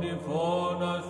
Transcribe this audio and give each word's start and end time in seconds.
τον 0.00 0.08
υφώνα 0.08 1.02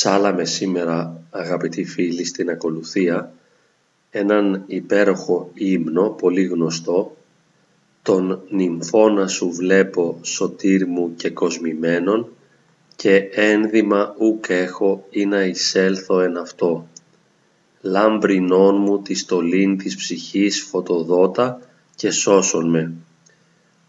Ψάλαμε 0.00 0.44
σήμερα 0.44 1.22
αγαπητοί 1.30 1.84
φίλοι 1.84 2.24
στην 2.24 2.50
ακολουθία 2.50 3.32
έναν 4.10 4.62
υπέροχο 4.66 5.50
ύμνο 5.54 6.08
πολύ 6.08 6.44
γνωστό 6.44 7.16
«Τον 8.02 8.42
νυμφώνα 8.50 9.26
σου 9.26 9.50
βλέπω 9.50 10.18
σωτήρ 10.22 10.86
μου 10.86 11.14
και 11.16 11.30
κοσμημένον 11.30 12.28
και 12.96 13.28
ένδυμα 13.32 14.14
ουκ 14.18 14.48
έχω 14.48 15.06
ή 15.10 15.26
να 15.26 15.42
εισέλθω 15.42 16.20
εν 16.20 16.36
αυτό. 16.36 16.88
Λάμπρινόν 17.80 18.80
μου 18.80 19.02
τη 19.02 19.14
στολήν 19.14 19.78
της 19.78 19.96
ψυχής 19.96 20.62
φωτοδότα 20.62 21.60
και 21.94 22.10
σώσον 22.10 22.70
με». 22.70 22.92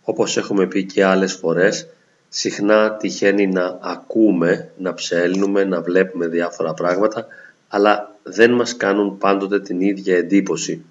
Όπως 0.01 0.37
έχουμε 0.37 0.67
πει 0.67 0.85
και 0.85 1.03
άλλες 1.03 1.33
φορές, 1.33 1.87
συχνά 2.29 2.95
τυχαίνει 2.95 3.47
να 3.47 3.79
ακούμε, 3.81 4.71
να 4.77 4.93
ψέλνουμε, 4.93 5.63
να 5.63 5.81
βλέπουμε 5.81 6.27
διάφορα 6.27 6.73
πράγματα, 6.73 7.27
αλλά 7.67 8.15
δεν 8.23 8.51
μας 8.51 8.77
κάνουν 8.77 9.17
πάντοτε 9.17 9.59
την 9.59 9.81
ίδια 9.81 10.17
εντύπωση. 10.17 10.81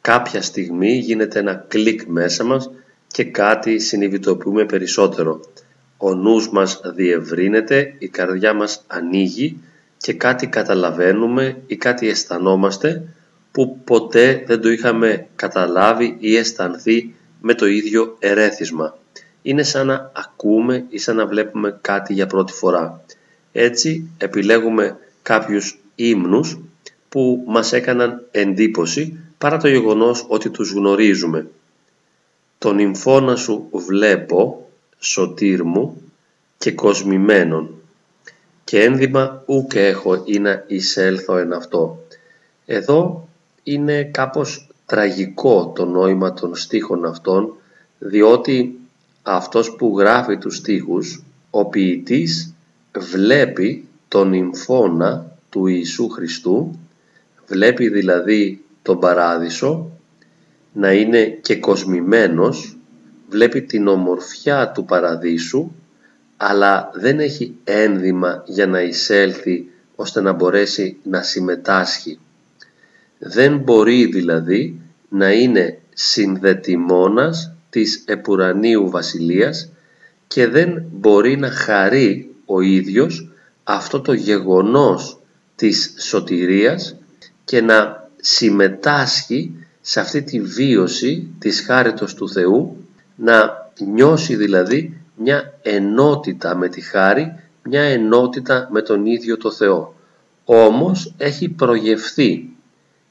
Κάποια 0.00 0.42
στιγμή 0.42 0.92
γίνεται 0.92 1.38
ένα 1.38 1.64
κλικ 1.68 2.02
μέσα 2.06 2.44
μας 2.44 2.70
και 3.06 3.24
κάτι 3.24 3.78
συνειδητοποιούμε 3.78 4.64
περισσότερο. 4.64 5.40
Ο 5.96 6.14
νους 6.14 6.50
μας 6.50 6.80
διευρύνεται, 6.94 7.94
η 7.98 8.08
καρδιά 8.08 8.54
μας 8.54 8.84
ανοίγει 8.86 9.60
και 9.96 10.12
κάτι 10.12 10.46
καταλαβαίνουμε 10.46 11.56
ή 11.66 11.76
κάτι 11.76 12.08
αισθανόμαστε 12.08 13.02
που 13.52 13.78
ποτέ 13.84 14.44
δεν 14.46 14.60
το 14.60 14.70
είχαμε 14.70 15.26
καταλάβει 15.36 16.16
ή 16.18 16.36
αισθανθεί 16.36 17.14
με 17.40 17.54
το 17.54 17.66
ίδιο 17.66 18.16
ερέθισμα. 18.18 18.98
Είναι 19.42 19.62
σαν 19.62 19.86
να 19.86 20.10
ακούμε 20.14 20.84
ή 20.88 20.98
σαν 20.98 21.16
να 21.16 21.26
βλέπουμε 21.26 21.78
κάτι 21.80 22.12
για 22.12 22.26
πρώτη 22.26 22.52
φορά. 22.52 23.04
Έτσι 23.52 24.10
επιλέγουμε 24.18 24.98
κάποιους 25.22 25.78
ύμνους 25.94 26.58
που 27.08 27.44
μας 27.46 27.72
έκαναν 27.72 28.26
εντύπωση 28.30 29.18
παρά 29.38 29.56
το 29.56 29.68
γεγονός 29.68 30.24
ότι 30.28 30.50
τους 30.50 30.72
γνωρίζουμε. 30.72 31.46
«Τον 32.58 32.74
νυμφώνα 32.74 33.36
σου 33.36 33.68
βλέπω, 33.72 34.68
σωτήρ 34.98 35.64
μου, 35.64 36.02
και 36.58 36.72
κοσμημένον, 36.72 37.74
και 38.64 38.82
ένδυμα 38.82 39.42
ούκ 39.46 39.74
έχω 39.74 40.22
ή 40.24 40.38
να 40.38 40.64
εισέλθω 40.66 41.36
εν 41.36 41.52
αυτό». 41.52 42.04
Εδώ 42.66 43.28
είναι 43.62 44.04
κάπως 44.04 44.68
τραγικό 44.86 45.72
το 45.74 45.84
νόημα 45.84 46.32
των 46.32 46.54
στίχων 46.54 47.04
αυτών, 47.04 47.54
διότι 47.98 48.79
αυτός 49.22 49.74
που 49.76 49.98
γράφει 49.98 50.36
τους 50.36 50.56
στίχους, 50.56 51.24
ο 51.50 51.64
ποιητής 51.64 52.54
βλέπει 52.98 53.88
τον 54.08 54.28
νυμφώνα 54.28 55.36
του 55.50 55.66
Ιησού 55.66 56.08
Χριστού, 56.08 56.78
βλέπει 57.46 57.88
δηλαδή 57.88 58.64
τον 58.82 58.98
Παράδεισο 58.98 59.90
να 60.72 60.92
είναι 60.92 61.24
και 61.24 61.56
κοσμημένος, 61.56 62.78
βλέπει 63.28 63.62
την 63.62 63.88
ομορφιά 63.88 64.70
του 64.70 64.84
Παραδείσου, 64.84 65.70
αλλά 66.36 66.90
δεν 66.94 67.20
έχει 67.20 67.54
ένδυμα 67.64 68.42
για 68.46 68.66
να 68.66 68.82
εισέλθει 68.82 69.70
ώστε 69.96 70.20
να 70.20 70.32
μπορέσει 70.32 70.96
να 71.02 71.22
συμμετάσχει. 71.22 72.18
Δεν 73.18 73.58
μπορεί 73.58 74.06
δηλαδή 74.06 74.80
να 75.08 75.32
είναι 75.32 75.78
συνδετημόνας 75.94 77.52
της 77.70 78.04
επουρανίου 78.06 78.90
βασιλείας 78.90 79.70
και 80.26 80.46
δεν 80.46 80.82
μπορεί 80.92 81.36
να 81.36 81.50
χαρεί 81.50 82.34
ο 82.44 82.60
ίδιος 82.60 83.30
αυτό 83.64 84.00
το 84.00 84.12
γεγονός 84.12 85.20
της 85.56 85.94
σωτηρίας 85.98 86.96
και 87.44 87.60
να 87.60 88.08
συμμετάσχει 88.20 89.54
σε 89.80 90.00
αυτή 90.00 90.22
τη 90.22 90.40
βίωση 90.40 91.28
της 91.38 91.60
χάριτος 91.60 92.14
του 92.14 92.28
Θεού, 92.28 92.76
να 93.16 93.70
νιώσει 93.84 94.36
δηλαδή 94.36 95.00
μια 95.16 95.58
ενότητα 95.62 96.56
με 96.56 96.68
τη 96.68 96.80
χάρη, 96.80 97.34
μια 97.62 97.82
ενότητα 97.82 98.68
με 98.70 98.82
τον 98.82 99.06
ίδιο 99.06 99.36
το 99.36 99.50
Θεό. 99.50 99.94
Όμως 100.44 101.14
έχει 101.16 101.48
προγευθεί, 101.48 102.48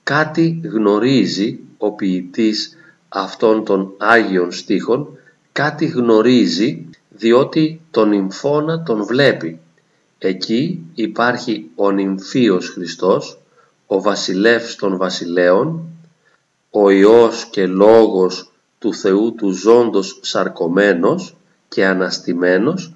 κάτι 0.03 0.61
γνωρίζει 0.63 1.59
ο 1.77 1.91
ποιητής 1.91 2.77
αυτών 3.09 3.65
των 3.65 3.93
Άγιων 3.97 4.51
στίχων, 4.51 5.17
κάτι 5.51 5.85
γνωρίζει 5.85 6.89
διότι 7.09 7.81
τον 7.91 8.09
νυμφώνα 8.09 8.83
τον 8.83 9.05
βλέπει. 9.05 9.59
Εκεί 10.17 10.85
υπάρχει 10.93 11.69
ο 11.75 11.91
νυμφίος 11.91 12.69
Χριστός, 12.69 13.39
ο 13.87 14.01
βασιλεύς 14.01 14.75
των 14.75 14.97
βασιλέων, 14.97 15.89
ο 16.69 16.89
Υιός 16.89 17.45
και 17.45 17.65
Λόγος 17.65 18.51
του 18.79 18.93
Θεού 18.93 19.33
του 19.33 19.51
ζώντος 19.51 20.19
σαρκωμένος 20.21 21.35
και 21.67 21.85
αναστημένος 21.85 22.93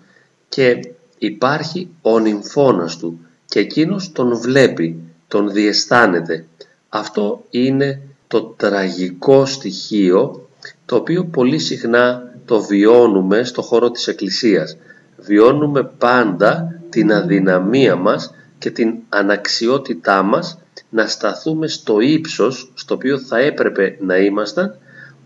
και 0.49 0.91
υπάρχει 1.17 1.89
ο 2.01 2.19
νυμφώνας 2.19 2.97
του 2.97 3.19
και 3.45 3.59
εκείνος 3.59 4.11
τον 4.11 4.37
βλέπει, 4.37 4.99
τον 5.27 5.51
διαισθάνεται. 5.51 6.45
Αυτό 6.89 7.45
είναι 7.49 8.01
το 8.33 8.41
τραγικό 8.41 9.45
στοιχείο 9.45 10.49
το 10.85 10.95
οποίο 10.95 11.25
πολύ 11.25 11.59
συχνά 11.59 12.33
το 12.45 12.61
βιώνουμε 12.61 13.43
στο 13.43 13.61
χώρο 13.61 13.91
της 13.91 14.07
Εκκλησίας. 14.07 14.77
Βιώνουμε 15.17 15.83
πάντα 15.83 16.79
την 16.89 17.13
αδυναμία 17.13 17.95
μας 17.95 18.33
και 18.57 18.71
την 18.71 18.93
αναξιότητά 19.09 20.21
μας 20.23 20.57
να 20.89 21.07
σταθούμε 21.07 21.67
στο 21.67 21.99
ύψος 21.99 22.71
στο 22.73 22.93
οποίο 22.93 23.19
θα 23.19 23.39
έπρεπε 23.39 23.97
να 23.99 24.17
ήμασταν 24.17 24.75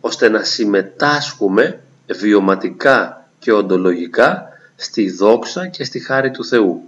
ώστε 0.02 0.30
να 0.30 0.44
συμμετάσχουμε 0.44 1.80
βιωματικά 2.08 3.30
και 3.40 3.52
οντολογικά 3.52 4.48
στη 4.76 5.12
δόξα 5.12 5.68
και 5.68 5.84
στη 5.84 6.00
χάρη 6.00 6.32
του 6.32 6.46
Θεού. 6.46 6.82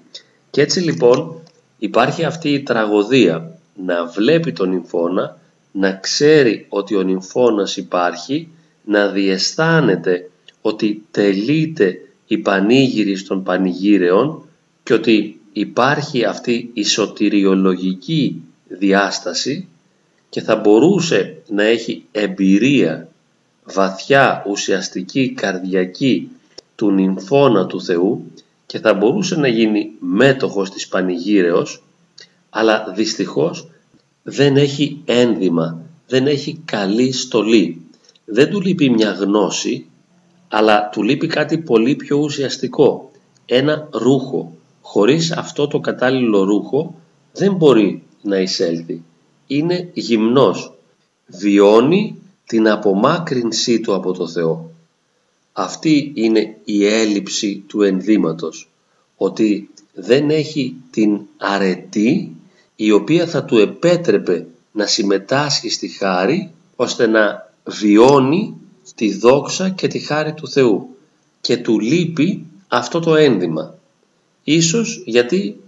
Και 0.50 0.62
έτσι 0.62 0.80
λοιπόν 0.80 1.42
υπάρχει 1.77 2.24
αυτή 2.24 2.50
η 2.50 2.63
τραγωδία 2.63 3.51
να 3.86 4.06
βλέπει 4.06 4.51
τον 4.51 4.69
νυμφώνα, 4.69 5.38
να 5.71 5.92
ξέρει 5.92 6.66
ότι 6.69 6.95
ο 6.95 7.01
νυμφώνας 7.01 7.77
υπάρχει, 7.77 8.48
να 8.83 9.07
διαισθάνεται 9.07 10.30
ότι 10.62 11.06
τελείται 11.12 11.98
η 12.27 12.38
πανήγυρη 12.38 13.21
των 13.21 13.44
πανηγύρεων 13.44 14.48
και 14.83 14.94
ότι 14.94 15.39
υπάρχει 15.54 16.25
αυτή 16.25 16.69
η 16.74 16.83
σωτηριολογική 16.83 18.42
διάσταση 18.68 19.68
και 20.30 20.42
θα 20.42 20.56
μπορούσε 20.56 21.38
να 21.48 21.63
έχει 21.63 22.04
εμπειρία 22.12 23.10
βαθιά 23.63 24.44
ουσιαστική 24.48 25.33
καρδιακή 25.33 26.30
του 26.75 26.92
νυμφώνα 26.92 27.66
του 27.66 27.81
Θεού 27.81 28.31
και 28.66 28.80
θα 28.80 28.94
μπορούσε 28.94 29.36
να 29.36 29.48
γίνει 29.48 29.92
μέτοχος 30.00 30.69
της 30.69 30.88
πανηγύρεως 30.88 31.83
αλλά 32.50 32.94
δυστυχώς 32.95 33.69
δεν 34.24 34.57
έχει 34.57 35.01
ένδυμα, 35.06 35.81
δεν 36.07 36.27
έχει 36.27 36.62
καλή 36.66 37.12
στολή. 37.12 37.81
Δεν 38.25 38.50
του 38.50 38.62
λείπει 38.62 38.89
μια 38.89 39.12
γνώση 39.12 39.89
αλλά 40.50 40.89
του 40.89 41.04
λείπει 41.04 41.27
κάτι 41.27 41.57
πολύ 41.57 41.95
πιο 41.95 42.18
ουσιαστικό, 42.18 43.12
ένα 43.45 43.89
ρούχο. 43.92 44.54
Χωρίς 44.81 45.31
αυτό 45.31 45.68
το 45.68 45.80
κατάλληλο 45.80 46.44
ρούχο 46.44 46.95
δεν 47.33 47.54
μπορεί 47.54 48.04
να 48.21 48.39
εισέλθει. 48.39 49.04
Είναι 49.48 49.89
γυμνός. 49.94 50.74
Βιώνει 51.27 52.16
την 52.45 52.69
απομάκρυνσή 52.69 53.80
του 53.80 53.94
από 53.94 54.12
το 54.12 54.27
Θεό. 54.27 54.71
Αυτή 55.54 56.12
είναι 56.16 56.57
η 56.63 56.86
έλλειψη 56.86 57.63
του 57.68 57.81
ενδύματος. 57.81 58.69
Ότι 59.18 59.69
δεν 59.94 60.30
έχει 60.30 60.75
την 60.92 61.19
αρετή 61.38 62.36
η 62.81 62.92
οποία 62.92 63.28
θα 63.28 63.44
του 63.44 63.58
επέτρεπε 63.58 64.46
να 64.72 64.86
συμμετάσχει 64.86 65.70
στη 65.70 65.88
χάρη 65.88 66.52
ώστε 66.76 67.08
να 67.08 67.52
βιώνει 67.64 68.56
τη 68.96 69.14
δόξα 69.14 69.70
και 69.70 69.88
τη 69.88 70.00
χάρη 70.00 70.34
του 70.34 70.48
Θεού 70.48 70.96
και 71.42 71.58
του 71.58 71.80
λείπει 71.80 72.46
αυτό 72.68 73.00
το 73.00 73.16
ένδυμα. 73.16 73.76
Ίσως 74.44 75.04
γιατί 75.06 75.60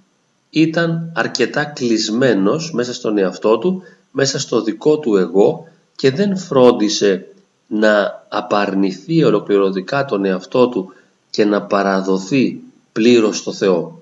ήταν 0.50 1.12
αρκετά 1.16 1.64
κλεισμένος 1.64 2.72
μέσα 2.74 2.94
στον 2.94 3.18
εαυτό 3.18 3.58
του, 3.58 3.84
μέσα 4.12 4.40
στο 4.40 4.62
δικό 4.62 5.00
του 5.00 5.16
εγώ 5.16 5.68
και 5.96 6.12
δεν 6.12 6.38
φρόντισε 6.38 7.28
να 7.68 8.24
απαρνηθεί 8.30 9.24
ολοκληρωτικά 9.24 10.06
τον 10.06 10.26
εαυτό 10.26 10.70
του 10.70 10.94
και 11.30 11.46
να 11.46 11.62
παραδοθεί 11.62 12.60
πλήρως 12.92 13.38
στο 13.38 13.54
Θεό. 13.54 14.02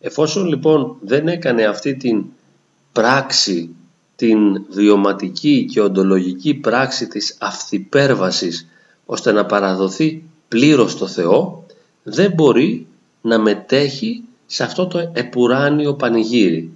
Εφόσον 0.00 0.46
λοιπόν 0.46 0.96
δεν 1.00 1.28
έκανε 1.28 1.64
αυτή 1.64 1.96
την 1.96 2.24
πράξη, 2.98 3.74
την 4.16 4.64
βιωματική 4.68 5.64
και 5.72 5.80
οντολογική 5.80 6.54
πράξη 6.54 7.08
της 7.08 7.36
αυθυπέρβασης 7.40 8.68
ώστε 9.06 9.32
να 9.32 9.46
παραδοθεί 9.46 10.22
πλήρως 10.48 10.92
στο 10.92 11.06
Θεό, 11.06 11.66
δεν 12.02 12.32
μπορεί 12.32 12.86
να 13.20 13.38
μετέχει 13.38 14.22
σε 14.46 14.62
αυτό 14.62 14.86
το 14.86 15.10
επουράνιο 15.12 15.94
πανηγύρι. 15.94 16.72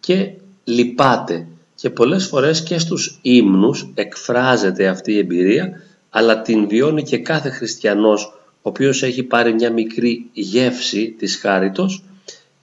Και 0.00 0.32
λυπάται. 0.64 1.46
Και 1.74 1.90
πολλές 1.90 2.26
φορές 2.26 2.62
και 2.62 2.78
στους 2.78 3.18
ύμνους 3.22 3.90
εκφράζεται 3.94 4.86
αυτή 4.88 5.12
η 5.12 5.18
εμπειρία 5.18 5.82
αλλά 6.10 6.42
την 6.42 6.68
βιώνει 6.68 7.02
και 7.02 7.18
κάθε 7.18 7.50
χριστιανός 7.50 8.24
ο 8.46 8.68
οποίος 8.68 9.02
έχει 9.02 9.22
πάρει 9.22 9.54
μια 9.54 9.72
μικρή 9.72 10.30
γεύση 10.32 11.14
της 11.18 11.36
χάριτος 11.36 12.02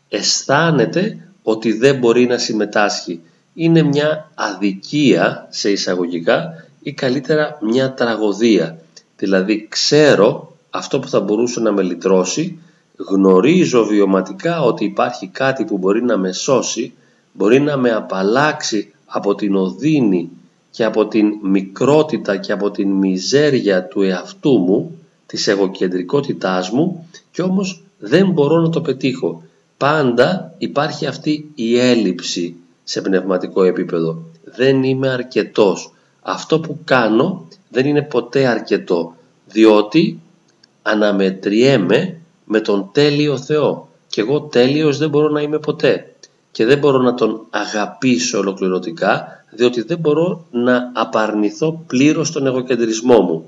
αισθάνεται 0.09 1.26
ότι 1.49 1.73
δεν 1.73 1.97
μπορεί 1.97 2.25
να 2.25 2.37
συμμετάσχει. 2.37 3.21
Είναι 3.53 3.81
μια 3.83 4.31
αδικία 4.35 5.47
σε 5.49 5.71
εισαγωγικά 5.71 6.65
ή 6.81 6.93
καλύτερα 6.93 7.57
μια 7.61 7.93
τραγωδία. 7.93 8.77
Δηλαδή 9.17 9.67
ξέρω 9.69 10.53
αυτό 10.69 10.99
που 10.99 11.07
θα 11.07 11.19
μπορούσε 11.19 11.59
να 11.59 11.71
με 11.71 11.81
λυτρώσει 11.81 12.59
γνωρίζω 12.97 13.85
βιωματικά 13.85 14.61
ότι 14.61 14.85
υπάρχει 14.85 15.27
κάτι 15.27 15.65
που 15.65 15.77
μπορεί 15.77 16.03
να 16.03 16.17
με 16.17 16.31
σώσει, 16.31 16.93
μπορεί 17.33 17.59
να 17.59 17.77
με 17.77 17.91
απαλλάξει 17.91 18.93
από 19.05 19.35
την 19.35 19.55
οδύνη 19.55 20.29
και 20.69 20.83
από 20.83 21.07
την 21.07 21.27
μικρότητα 21.41 22.37
και 22.37 22.51
από 22.51 22.71
την 22.71 22.89
μιζέρια 22.91 23.83
του 23.87 24.01
εαυτού 24.01 24.57
μου, 24.57 24.99
της 25.25 25.47
εγωκεντρικότητάς 25.47 26.69
μου 26.69 27.07
και 27.31 27.41
όμως 27.41 27.83
δεν 27.99 28.31
μπορώ 28.31 28.61
να 28.61 28.69
το 28.69 28.81
πετύχω. 28.81 29.41
Πάντα 29.77 30.53
υπάρχει 30.57 31.05
αυτή 31.05 31.51
η 31.55 31.79
έλλειψη 31.79 32.55
σε 32.83 33.01
πνευματικό 33.01 33.63
επίπεδο. 33.63 34.23
Δεν 34.43 34.83
είμαι 34.83 35.09
αρκετός. 35.09 35.93
Αυτό 36.21 36.59
που 36.59 36.79
κάνω 36.83 37.47
δεν 37.69 37.85
είναι 37.85 38.01
ποτέ 38.01 38.47
αρκετό, 38.47 39.13
διότι 39.45 40.19
αναμετριέμαι 40.81 42.19
με 42.45 42.59
τον 42.59 42.89
τέλειο 42.91 43.37
Θεό 43.37 43.87
και 44.07 44.21
εγώ 44.21 44.41
τέλειος 44.41 44.97
δεν 44.97 45.09
μπορώ 45.09 45.29
να 45.29 45.41
είμαι 45.41 45.59
ποτέ 45.59 46.15
και 46.51 46.65
δεν 46.65 46.77
μπορώ 46.77 46.97
να 46.97 47.13
τον 47.13 47.45
αγαπήσω 47.49 48.39
ολοκληρωτικά 48.39 49.43
διότι 49.51 49.81
δεν 49.81 49.99
μπορώ 49.99 50.45
να 50.51 50.91
απαρνηθώ 50.95 51.83
πλήρως 51.87 52.31
τον 52.31 52.45
εγωκεντρισμό 52.45 53.19
μου. 53.19 53.45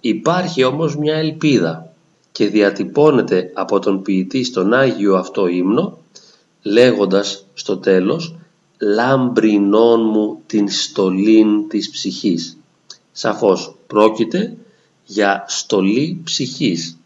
Υπάρχει 0.00 0.64
όμως 0.64 0.96
μια 0.96 1.16
ελπίδα 1.16 1.85
και 2.36 2.46
διατυπώνεται 2.48 3.50
από 3.54 3.78
τον 3.78 4.02
ποιητή 4.02 4.44
στον 4.44 4.72
Άγιο 4.72 5.14
αυτό 5.16 5.46
ύμνο 5.46 5.98
λέγοντας 6.62 7.46
στο 7.54 7.76
τέλος 7.76 8.34
«Λάμπρινόν 8.78 10.00
μου 10.04 10.42
την 10.46 10.70
στολήν 10.70 11.68
της 11.68 11.90
ψυχής». 11.90 12.58
Σαφώς 13.12 13.74
πρόκειται 13.86 14.56
για 15.04 15.44
στολή 15.48 16.20
ψυχής 16.24 16.98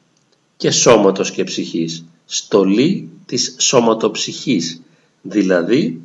και 0.57 0.71
σώματος 0.71 1.31
και 1.31 1.45
ψυχής, 1.45 2.05
στολή 2.25 3.09
της 3.27 3.55
σώματοψυχής, 3.59 4.83
δηλαδή 5.23 6.01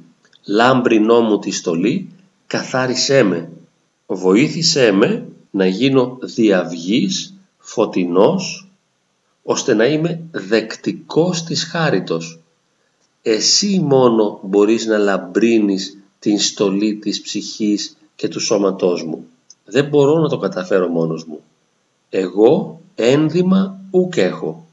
λάμπρινό 0.46 1.22
μου 1.22 1.40
τη 1.40 1.52
στολή 1.52 2.10
καθάρισέ 2.48 3.24
με, 3.24 3.50
βοήθησέ 4.06 4.92
με 4.92 5.28
να 5.52 5.68
γίνω 5.68 6.18
διαυγής, 6.22 7.34
φωτεινός, 7.58 8.65
ώστε 9.48 9.74
να 9.74 9.86
είμαι 9.86 10.22
δεκτικός 10.32 11.44
της 11.44 11.64
χάριτος. 11.64 12.40
Εσύ 13.22 13.80
μόνο 13.80 14.40
μπορείς 14.44 14.86
να 14.86 14.98
λαμπρίνεις 14.98 15.98
την 16.20 16.40
στολή 16.40 16.96
της 16.96 17.22
ψυχής 17.22 17.98
και 18.16 18.28
του 18.28 18.40
σώματός 18.40 19.04
μου. 19.04 19.26
Δεν 19.66 19.86
μπορώ 19.86 20.20
να 20.20 20.30
το 20.30 20.38
καταφέρω 20.38 20.88
μόνος 20.88 21.26
μου. 21.26 21.40
Εγώ 22.10 22.80
ένδυμα 22.96 23.80
ουκ 23.92 24.18
έχω. 24.18 24.66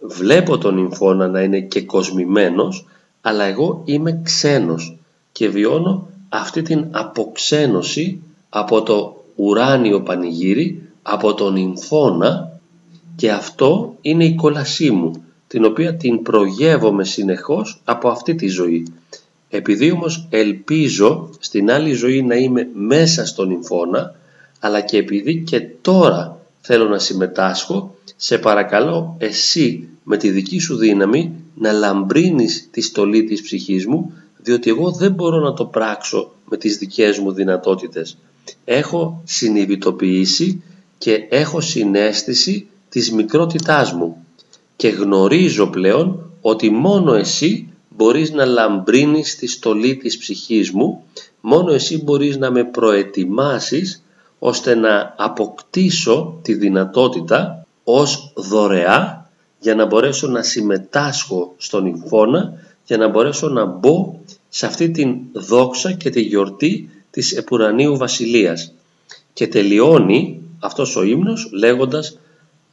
Βλέπω 0.00 0.58
τον 0.58 0.74
νυμφώνα 0.74 1.28
να 1.28 1.42
είναι 1.42 1.60
και 1.60 1.82
κοσμημένος, 1.82 2.86
αλλά 3.20 3.44
εγώ 3.44 3.82
είμαι 3.84 4.20
ξένος 4.24 4.96
και 5.32 5.48
βιώνω 5.48 6.08
αυτή 6.28 6.62
την 6.62 6.86
αποξένωση 6.90 8.20
από 8.48 8.82
το 8.82 9.24
ουράνιο 9.34 10.02
πανηγύρι, 10.02 10.82
από 11.02 11.34
τον 11.34 11.52
νυμφώνα 11.52 12.55
και 13.16 13.30
αυτό 13.30 13.96
είναι 14.00 14.24
η 14.24 14.34
κόλασή 14.34 14.90
μου, 14.90 15.24
την 15.46 15.64
οποία 15.64 15.94
την 15.94 16.22
προγεύομαι 16.22 17.04
συνεχώς 17.04 17.80
από 17.84 18.08
αυτή 18.08 18.34
τη 18.34 18.48
ζωή. 18.48 18.86
Επειδή 19.48 19.90
όμως 19.90 20.26
ελπίζω 20.30 21.30
στην 21.38 21.70
άλλη 21.70 21.92
ζωή 21.92 22.22
να 22.22 22.34
είμαι 22.34 22.68
μέσα 22.74 23.26
στον 23.26 23.48
νυμφώνα, 23.48 24.14
αλλά 24.60 24.80
και 24.80 24.96
επειδή 24.96 25.42
και 25.42 25.60
τώρα 25.60 26.40
θέλω 26.60 26.88
να 26.88 26.98
συμμετάσχω, 26.98 27.94
σε 28.16 28.38
παρακαλώ 28.38 29.16
εσύ 29.18 29.88
με 30.02 30.16
τη 30.16 30.30
δική 30.30 30.58
σου 30.58 30.76
δύναμη 30.76 31.32
να 31.54 31.72
λαμπρύνεις 31.72 32.68
τη 32.70 32.80
στολή 32.80 33.24
της 33.24 33.42
ψυχής 33.42 33.86
μου, 33.86 34.12
διότι 34.36 34.70
εγώ 34.70 34.90
δεν 34.90 35.12
μπορώ 35.12 35.40
να 35.40 35.52
το 35.52 35.64
πράξω 35.64 36.32
με 36.48 36.56
τις 36.56 36.78
δικές 36.78 37.18
μου 37.18 37.32
δυνατότητες. 37.32 38.18
Έχω 38.64 39.22
συνειδητοποιήσει 39.24 40.62
και 40.98 41.26
έχω 41.28 41.60
συνέστηση 41.60 42.66
της 42.88 43.12
μικρότητάς 43.12 43.92
μου 43.92 44.16
και 44.76 44.88
γνωρίζω 44.88 45.66
πλέον 45.66 46.30
ότι 46.40 46.70
μόνο 46.70 47.14
εσύ 47.14 47.68
μπορείς 47.88 48.30
να 48.30 48.44
λαμπρύνεις 48.44 49.36
τη 49.36 49.46
στολή 49.46 49.96
της 49.96 50.18
ψυχής 50.18 50.70
μου, 50.70 51.02
μόνο 51.40 51.72
εσύ 51.72 52.02
μπορείς 52.02 52.36
να 52.36 52.50
με 52.50 52.64
προετοιμάσεις 52.64 54.04
ώστε 54.38 54.74
να 54.74 55.14
αποκτήσω 55.16 56.38
τη 56.42 56.54
δυνατότητα 56.54 57.66
ως 57.84 58.32
δωρεά 58.36 59.30
για 59.60 59.74
να 59.74 59.86
μπορέσω 59.86 60.26
να 60.28 60.42
συμμετάσχω 60.42 61.54
στον 61.56 61.86
υφώνα, 61.86 62.52
για 62.86 62.96
να 62.96 63.08
μπορέσω 63.08 63.48
να 63.48 63.64
μπω 63.64 64.20
σε 64.48 64.66
αυτή 64.66 64.90
την 64.90 65.16
δόξα 65.32 65.92
και 65.92 66.10
τη 66.10 66.20
γιορτή 66.20 66.90
της 67.10 67.32
Επουρανίου 67.32 67.96
Βασιλείας. 67.96 68.72
Και 69.32 69.48
τελειώνει 69.48 70.42
αυτός 70.60 70.96
ο 70.96 71.02
ύμνος 71.02 71.50
λέγοντας 71.52 72.18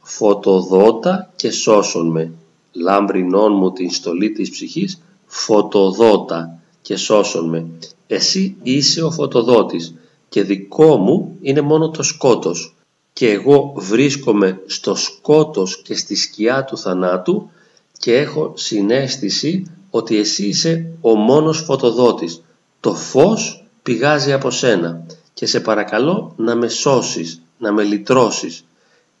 «Φωτοδότα 0.06 1.32
και 1.36 1.50
σώσον 1.50 2.10
με, 2.10 2.32
λάμπρινόν 2.72 3.52
μου 3.56 3.72
την 3.72 3.90
στολή 3.90 4.30
της 4.30 4.50
ψυχής, 4.50 5.00
φωτοδότα 5.26 6.58
και 6.82 6.96
σώσον 6.96 7.48
με. 7.48 7.66
Εσύ 8.06 8.56
είσαι 8.62 9.02
ο 9.02 9.10
φωτοδότης 9.10 9.94
και 10.28 10.42
δικό 10.42 10.96
μου 10.96 11.36
είναι 11.40 11.60
μόνο 11.60 11.90
το 11.90 12.02
σκότος 12.02 12.74
και 13.12 13.30
εγώ 13.30 13.72
βρίσκομαι 13.76 14.60
στο 14.66 14.94
σκότος 14.94 15.82
και 15.82 15.96
στη 15.96 16.14
σκιά 16.14 16.64
του 16.64 16.78
θανάτου 16.78 17.50
και 17.98 18.16
έχω 18.16 18.52
συνέστηση 18.56 19.64
ότι 19.90 20.16
εσύ 20.16 20.46
είσαι 20.46 20.86
ο 21.00 21.14
μόνος 21.14 21.58
φωτοδότης. 21.58 22.42
Το 22.80 22.94
φως 22.94 23.66
πηγάζει 23.82 24.32
από 24.32 24.50
σένα 24.50 25.06
και 25.34 25.46
σε 25.46 25.60
παρακαλώ 25.60 26.32
να 26.36 26.54
με 26.54 26.68
σώσεις, 26.68 27.42
να 27.58 27.72
με 27.72 27.82
λυτρώσεις. 27.82 28.64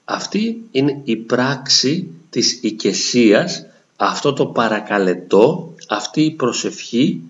Αυτή 0.04 0.62
είναι 0.70 1.00
η 1.04 1.16
πράξη 1.16 2.10
της 2.30 2.58
οικεσίας, 2.62 3.66
αυτό 3.96 4.32
το 4.32 4.46
παρακαλετό, 4.46 5.74
αυτή 5.88 6.22
η 6.22 6.30
προσευχή 6.30 7.20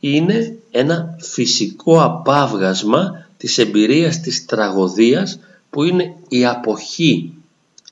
είναι 0.00 0.58
ένα 0.70 1.16
φυσικό 1.20 2.02
απάβγασμα 2.02 3.26
της 3.36 3.58
εμπειρίας 3.58 4.20
της 4.20 4.44
τραγωδίας 4.44 5.38
που 5.70 5.82
είναι 5.82 6.14
η 6.28 6.46
αποχή 6.46 7.32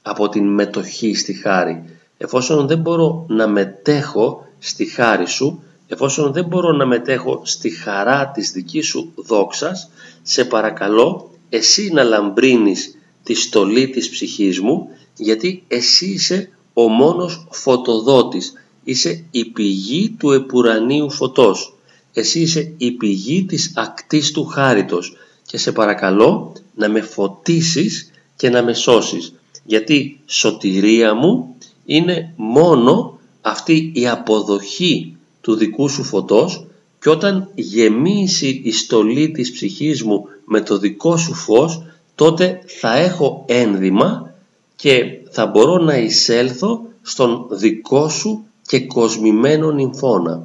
από 0.02 0.28
την 0.28 0.46
μετοχή 0.46 1.14
στη 1.14 1.32
χάρη. 1.32 1.84
Εφόσον 2.18 2.66
δεν 2.66 2.78
μπορώ 2.78 3.24
να 3.28 3.46
μετέχω 3.46 4.46
στη 4.58 4.84
χάρη 4.84 5.26
σου, 5.26 5.62
εφόσον 5.86 6.32
δεν 6.32 6.44
μπορώ 6.44 6.72
να 6.72 6.86
μετέχω 6.86 7.40
στη 7.44 7.70
χαρά 7.70 8.30
της 8.34 8.50
δικής 8.50 8.86
σου 8.86 9.12
δόξας, 9.16 9.90
σε 10.22 10.44
παρακαλώ 10.44 11.30
εσύ 11.48 11.90
να 11.92 12.02
λαμπρύνεις 12.02 12.97
τη 13.28 13.34
στολή 13.34 13.88
της 13.88 14.08
ψυχής 14.08 14.60
μου, 14.60 14.88
γιατί 15.16 15.62
εσύ 15.68 16.06
είσαι 16.06 16.50
ο 16.72 16.88
μόνος 16.88 17.46
φωτοδότης, 17.50 18.52
είσαι 18.84 19.24
η 19.30 19.44
πηγή 19.44 20.14
του 20.18 20.30
επουρανίου 20.30 21.10
φωτός, 21.10 21.74
εσύ 22.12 22.40
είσαι 22.40 22.72
η 22.76 22.90
πηγή 22.90 23.44
της 23.44 23.72
ακτής 23.74 24.30
του 24.30 24.44
χάριτος. 24.44 25.16
Και 25.46 25.58
σε 25.58 25.72
παρακαλώ 25.72 26.52
να 26.74 26.88
με 26.88 27.00
φωτίσεις 27.00 28.10
και 28.36 28.50
να 28.50 28.62
με 28.62 28.72
σώσεις, 28.74 29.34
γιατί 29.64 30.20
σωτηρία 30.26 31.14
μου 31.14 31.54
είναι 31.84 32.32
μόνο 32.36 33.18
αυτή 33.40 33.92
η 33.94 34.08
αποδοχή 34.08 35.16
του 35.40 35.54
δικού 35.54 35.88
σου 35.88 36.04
φωτός 36.04 36.66
και 37.00 37.10
όταν 37.10 37.50
γεμίσει 37.54 38.60
η 38.64 38.72
στολή 38.72 39.30
της 39.30 39.52
ψυχής 39.52 40.02
μου 40.02 40.24
με 40.44 40.60
το 40.60 40.78
δικό 40.78 41.16
σου 41.16 41.34
φως 41.34 41.82
τότε 42.18 42.60
θα 42.66 42.96
έχω 42.96 43.44
ένδυμα 43.46 44.34
και 44.76 45.04
θα 45.30 45.46
μπορώ 45.46 45.78
να 45.78 45.96
εισέλθω 45.96 46.80
στον 47.02 47.46
δικό 47.50 48.08
σου 48.08 48.44
και 48.66 48.86
κοσμημένο 48.86 49.70
νυμφώνα. 49.70 50.42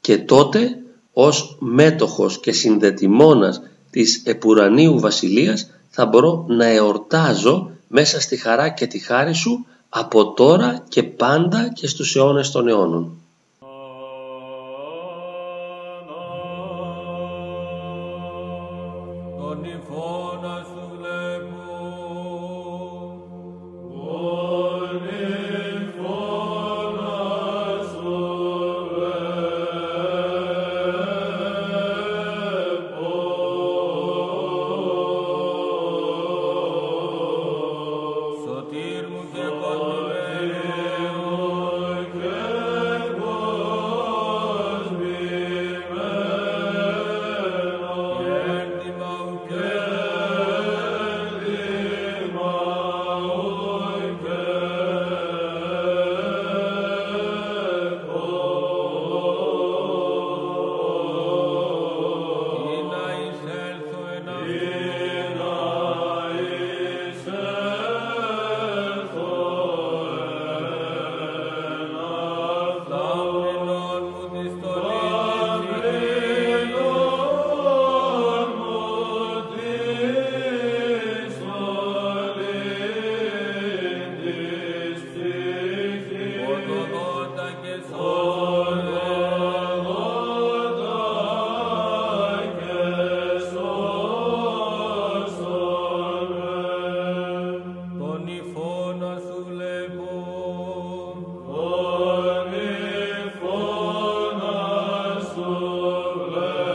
Και 0.00 0.18
τότε 0.18 0.82
ως 1.12 1.56
μέτοχος 1.60 2.40
και 2.40 2.52
συνδετημόνας 2.52 3.62
της 3.90 4.22
επουρανίου 4.24 5.00
βασιλείας 5.00 5.70
θα 5.88 6.06
μπορώ 6.06 6.44
να 6.48 6.66
εορτάζω 6.66 7.70
μέσα 7.88 8.20
στη 8.20 8.36
χαρά 8.36 8.68
και 8.68 8.86
τη 8.86 8.98
χάρη 8.98 9.34
σου 9.34 9.66
από 9.88 10.32
τώρα 10.32 10.84
και 10.88 11.02
πάντα 11.02 11.72
και 11.74 11.86
στους 11.86 12.16
αιώνες 12.16 12.50
των 12.50 12.68
αιώνων. 12.68 13.21
Amen. 106.34 106.71